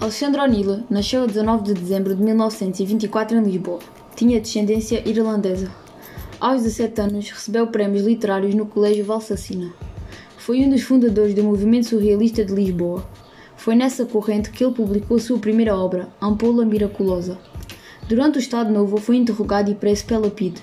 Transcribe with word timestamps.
Alexandre 0.00 0.40
O'Neill 0.40 0.84
nasceu 0.88 1.24
a 1.24 1.26
19 1.26 1.62
de 1.62 1.74
dezembro 1.74 2.14
de 2.14 2.22
1924 2.22 3.36
em 3.36 3.42
Lisboa. 3.42 3.80
Tinha 4.16 4.40
descendência 4.40 5.06
irlandesa. 5.06 5.70
Aos 6.40 6.62
17 6.62 7.00
anos, 7.02 7.30
recebeu 7.30 7.66
prémios 7.66 8.06
literários 8.06 8.54
no 8.54 8.64
Colégio 8.64 9.04
Valsacina. 9.04 9.74
Foi 10.38 10.64
um 10.64 10.70
dos 10.70 10.80
fundadores 10.80 11.34
do 11.34 11.44
movimento 11.44 11.88
surrealista 11.88 12.42
de 12.42 12.54
Lisboa. 12.54 13.06
Foi 13.56 13.74
nessa 13.74 14.06
corrente 14.06 14.50
que 14.50 14.64
ele 14.64 14.72
publicou 14.72 15.18
sua 15.18 15.38
primeira 15.38 15.76
obra, 15.76 16.08
Ampola 16.18 16.64
Miraculosa. 16.64 17.38
Durante 18.08 18.38
o 18.38 18.40
Estado 18.40 18.72
Novo, 18.72 18.96
foi 18.96 19.16
interrogado 19.16 19.70
e 19.70 19.74
preso 19.74 20.06
pela 20.06 20.30
PIDE 20.30 20.62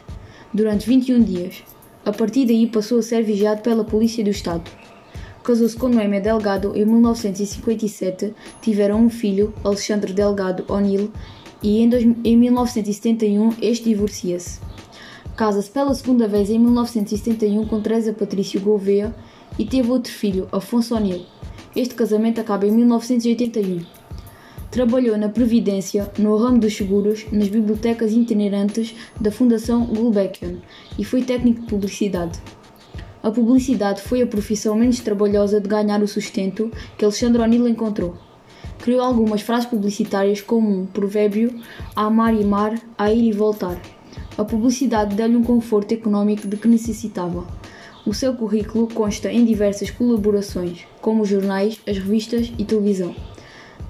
durante 0.52 0.90
21 0.90 1.22
dias. 1.22 1.64
A 2.04 2.12
partir 2.12 2.48
daí, 2.48 2.66
passou 2.66 2.98
a 2.98 3.04
ser 3.04 3.22
vigiado 3.22 3.62
pela 3.62 3.84
Polícia 3.84 4.24
do 4.24 4.32
Estado. 4.32 4.64
Casou-se 5.48 5.78
com 5.78 5.88
Noémia 5.88 6.20
Delgado 6.20 6.74
em 6.76 6.84
1957, 6.84 8.34
tiveram 8.62 9.00
um 9.00 9.10
filho, 9.10 9.54
Alexandre 9.64 10.12
Delgado 10.12 10.66
O'Neill, 10.68 11.10
e 11.64 11.80
em, 11.80 11.88
dois, 11.88 12.04
em 12.04 12.36
1971 12.36 13.54
este 13.62 13.86
divorcia-se. 13.86 14.60
Casa-se 15.38 15.72
pela 15.72 15.96
segunda 15.96 16.28
vez 16.28 16.50
em 16.50 16.60
1971 16.60 17.66
com 17.66 17.80
Teresa 17.80 18.12
Patrício 18.12 18.60
Gouveia 18.60 19.16
e 19.58 19.64
teve 19.64 19.90
outro 19.90 20.12
filho, 20.12 20.50
Afonso 20.52 20.94
O'Neill. 20.94 21.26
Este 21.74 21.96
casamento 21.96 22.42
acaba 22.42 22.68
em 22.68 22.72
1981. 22.72 23.86
Trabalhou 24.70 25.18
na 25.18 25.30
Previdência, 25.30 26.12
no 26.20 26.36
ramo 26.36 26.60
dos 26.60 26.76
seguros, 26.76 27.26
nas 27.32 27.48
bibliotecas 27.48 28.12
itinerantes 28.12 28.94
da 29.18 29.32
Fundação 29.32 29.86
Gulbenkian 29.86 30.58
e 31.00 31.06
foi 31.06 31.22
técnico 31.22 31.62
de 31.62 31.68
publicidade. 31.68 32.38
A 33.24 33.32
publicidade 33.32 34.02
foi 34.02 34.22
a 34.22 34.28
profissão 34.28 34.76
menos 34.76 35.00
trabalhosa 35.00 35.60
de 35.60 35.68
ganhar 35.68 36.02
o 36.02 36.08
sustento 36.08 36.72
que 36.98 37.04
Alexandre 37.04 37.42
O'Neill 37.42 37.68
encontrou. 37.68 38.16
Criou 38.80 39.02
algumas 39.02 39.42
frases 39.42 39.66
publicitárias 39.66 40.40
como 40.40 40.70
um 40.70 40.86
provérbio 40.86 41.60
a 41.96 42.06
amar 42.06 42.34
e 42.34 42.46
mar, 42.46 42.80
a 42.98 43.12
ir 43.12 43.30
e 43.30 43.32
voltar. 43.32 43.82
A 44.38 44.46
publicidade 44.46 45.16
deu-lhe 45.16 45.36
um 45.36 45.44
conforto 45.44 45.94
económico 45.94 46.48
de 46.48 46.58
que 46.58 46.68
necessitava. 46.68 47.46
O 48.06 48.14
seu 48.14 48.34
currículo 48.36 48.88
consta 48.88 49.32
em 49.32 49.44
diversas 49.44 49.90
colaborações, 49.90 50.86
como 51.02 51.24
os 51.24 51.30
jornais, 51.30 51.80
as 51.88 51.98
revistas 51.98 52.54
e 52.58 52.64
televisão. 52.64 53.16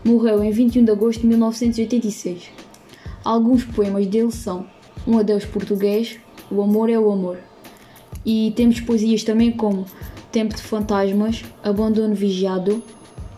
Morreu 0.03 0.43
em 0.43 0.51
21 0.51 0.85
de 0.85 0.91
agosto 0.91 1.21
de 1.21 1.27
1986. 1.27 2.49
Alguns 3.23 3.65
poemas 3.65 4.07
dele 4.07 4.31
são 4.31 4.65
Um 5.05 5.19
Adeus 5.19 5.43
Português, 5.43 6.17
O 6.49 6.61
Amor 6.61 6.89
é 6.89 6.97
o 6.97 7.11
Amor. 7.11 7.37
E 8.29 8.51
temos 8.57 8.81
poesias 8.81 9.23
também 9.23 9.53
como 9.53 9.85
Tempo 10.33 10.53
de 10.53 10.61
Fantasmas, 10.61 11.45
Abandono 11.63 12.13
Vigiado, 12.13 12.83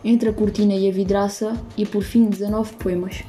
Entre 0.04 0.28
a 0.28 0.34
Cortina 0.34 0.74
e 0.74 0.90
a 0.90 0.92
Vidraça 0.92 1.56
e 1.78 1.86
por 1.86 2.02
fim 2.02 2.26
19 2.26 2.74
poemas. 2.78 3.24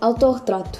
Autorretrato. 0.00 0.78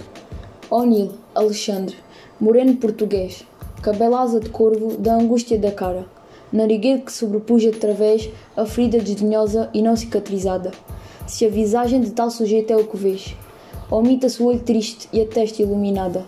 O'Neill, 0.71 1.15
Alexandre, 1.35 1.97
moreno 2.39 2.77
português, 2.77 3.45
cabelo 3.83 4.15
asa 4.15 4.39
de 4.39 4.51
corvo 4.51 4.97
da 4.97 5.17
angústia 5.17 5.59
da 5.59 5.73
cara 5.73 6.18
narigueiro 6.53 7.03
que 7.03 7.13
sobrepuja 7.13 7.71
através 7.71 8.31
a 8.57 8.65
ferida 8.65 8.99
desdenhosa 8.99 9.71
e 9.75 9.83
não 9.83 9.97
cicatrizada. 9.97 10.73
Se 11.27 11.45
a 11.45 11.49
visagem 11.49 12.01
de 12.01 12.11
tal 12.11 12.31
sujeito 12.31 12.73
é 12.73 12.77
o 12.77 12.87
que 12.87 12.97
vês, 12.97 13.37
omita-se 13.91 14.43
o 14.43 14.47
olho 14.47 14.61
triste 14.61 15.09
e 15.13 15.21
a 15.21 15.27
testa 15.27 15.63
iluminada. 15.63 16.25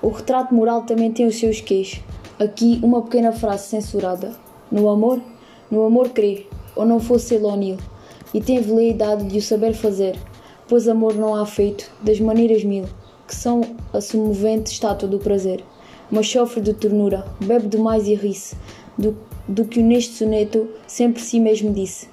O 0.00 0.08
retrato 0.08 0.52
moral 0.54 0.82
também 0.82 1.12
tem 1.12 1.26
os 1.26 1.38
seus 1.38 1.60
quês. 1.60 2.00
Aqui 2.38 2.80
uma 2.82 3.02
pequena 3.02 3.30
frase 3.30 3.68
censurada. 3.68 4.32
No 4.70 4.88
amor, 4.88 5.20
no 5.70 5.84
amor 5.84 6.08
crê, 6.08 6.46
ou 6.74 6.84
não 6.84 6.98
fosse 6.98 7.34
ele 7.34 7.44
O'Neill, 7.44 7.78
e 8.34 8.40
tem 8.40 8.60
veleidade 8.60 9.24
de 9.24 9.38
o 9.38 9.42
saber 9.42 9.74
fazer, 9.74 10.18
pois 10.66 10.88
amor 10.88 11.14
não 11.14 11.34
há 11.34 11.46
feito, 11.46 11.90
das 12.02 12.18
maneiras 12.18 12.64
mil, 12.64 12.84
que 13.28 13.34
são 13.34 13.60
a 13.92 14.00
semovente 14.00 14.72
estátua 14.72 15.08
do 15.08 15.18
prazer. 15.18 15.62
Mas 16.10 16.28
sofre 16.28 16.60
de 16.60 16.74
ternura, 16.74 17.24
bebe 17.40 17.68
demais 17.68 18.08
e 18.08 18.14
ri-se, 18.14 18.56
do 18.98 19.16
do 19.48 19.64
que 19.64 19.82
neste 19.82 20.14
soneto 20.14 20.68
sempre 20.86 21.22
si 21.22 21.40
mesmo 21.40 21.72
disse. 21.72 22.08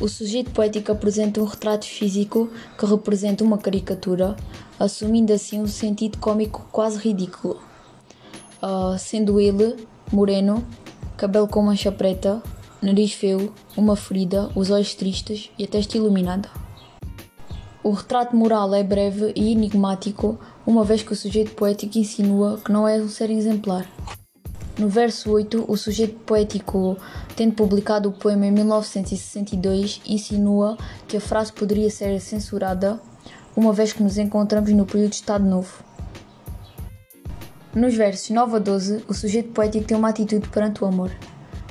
O 0.00 0.06
sujeito 0.06 0.52
poético 0.52 0.92
apresenta 0.92 1.40
um 1.40 1.44
retrato 1.44 1.84
físico 1.84 2.48
que 2.78 2.86
representa 2.86 3.42
uma 3.42 3.58
caricatura, 3.58 4.36
assumindo 4.78 5.32
assim 5.32 5.60
um 5.60 5.66
sentido 5.66 6.18
cômico 6.18 6.68
quase 6.70 6.98
ridículo. 6.98 7.60
Uh, 8.62 8.96
sendo 8.96 9.40
ele 9.40 9.76
moreno, 10.12 10.64
cabelo 11.16 11.48
com 11.48 11.62
mancha 11.62 11.90
preta, 11.90 12.40
nariz 12.80 13.12
feio, 13.12 13.52
uma 13.76 13.96
ferida, 13.96 14.50
os 14.54 14.70
olhos 14.70 14.94
tristes 14.94 15.50
e 15.58 15.64
a 15.64 15.66
testa 15.66 15.96
iluminada. 15.96 16.48
O 17.82 17.92
retrato 17.92 18.34
moral 18.34 18.74
é 18.74 18.82
breve 18.82 19.32
e 19.36 19.52
enigmático, 19.52 20.38
uma 20.66 20.82
vez 20.82 21.02
que 21.02 21.12
o 21.12 21.16
sujeito 21.16 21.54
poético 21.54 21.96
insinua 21.96 22.58
que 22.58 22.72
não 22.72 22.88
é 22.88 22.96
um 22.96 23.08
ser 23.08 23.30
exemplar. 23.30 23.86
No 24.76 24.88
verso 24.88 25.30
8, 25.30 25.64
o 25.66 25.76
sujeito 25.76 26.18
poético, 26.20 26.96
tendo 27.36 27.54
publicado 27.54 28.08
o 28.08 28.12
poema 28.12 28.46
em 28.46 28.50
1962, 28.50 30.00
insinua 30.06 30.76
que 31.06 31.16
a 31.16 31.20
frase 31.20 31.52
poderia 31.52 31.88
ser 31.88 32.20
censurada, 32.20 33.00
uma 33.56 33.72
vez 33.72 33.92
que 33.92 34.02
nos 34.02 34.18
encontramos 34.18 34.70
no 34.72 34.84
período 34.84 35.10
de 35.10 35.16
Estado 35.16 35.44
Novo. 35.44 35.82
Nos 37.74 37.94
versos 37.94 38.30
9 38.30 38.56
a 38.56 38.58
12, 38.58 39.04
o 39.08 39.14
sujeito 39.14 39.50
poético 39.50 39.86
tem 39.86 39.96
uma 39.96 40.08
atitude 40.08 40.48
perante 40.48 40.82
o 40.82 40.86
amor, 40.86 41.12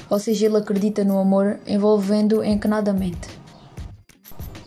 ou 0.10 0.20
seja, 0.20 0.46
ele 0.46 0.58
acredita 0.58 1.04
no 1.04 1.18
amor, 1.18 1.60
envolvendo 1.68 2.44
encanadamente. 2.44 3.28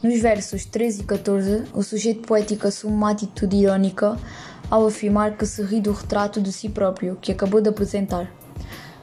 Nos 0.02 0.18
versos 0.18 0.64
13 0.64 1.02
e 1.02 1.04
14, 1.04 1.64
o 1.74 1.82
sujeito 1.82 2.26
poético 2.26 2.66
assume 2.66 2.94
uma 2.94 3.10
atitude 3.10 3.54
irónica 3.54 4.16
ao 4.70 4.86
afirmar 4.86 5.36
que 5.36 5.44
se 5.44 5.62
ri 5.62 5.78
do 5.78 5.92
retrato 5.92 6.40
de 6.40 6.50
si 6.50 6.70
próprio 6.70 7.18
que 7.20 7.30
acabou 7.30 7.60
de 7.60 7.68
apresentar. 7.68 8.32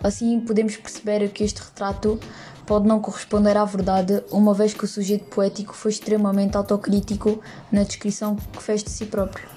Assim, 0.02 0.40
podemos 0.40 0.76
perceber 0.76 1.30
que 1.30 1.44
este 1.44 1.62
retrato 1.62 2.20
pode 2.66 2.88
não 2.88 3.00
corresponder 3.00 3.56
à 3.58 3.64
verdade, 3.64 4.24
uma 4.32 4.56
vez 4.56 4.74
que 4.74 4.86
o 4.86 4.88
sujeito 4.88 5.26
poético 5.26 5.76
foi 5.76 5.92
extremamente 5.92 6.58
autocrítico 6.58 7.40
na 7.72 7.84
descrição 7.84 8.36
que 8.36 8.64
fez 8.64 8.84
de 8.84 8.90
si 8.90 9.06
próprio. 9.06 9.57